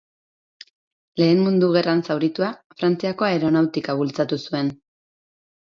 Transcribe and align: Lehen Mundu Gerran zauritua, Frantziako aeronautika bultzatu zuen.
Lehen 1.21 1.43
Mundu 1.47 1.69
Gerran 1.75 2.01
zauritua, 2.09 2.49
Frantziako 2.81 3.29
aeronautika 3.29 3.97
bultzatu 4.01 4.41
zuen. 4.49 4.77